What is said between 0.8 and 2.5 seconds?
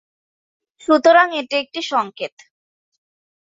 সুতরাং এটি একটি সংকেত।